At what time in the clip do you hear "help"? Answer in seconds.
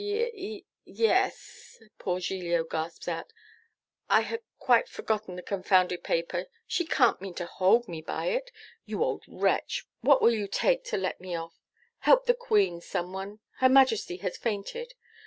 11.99-12.25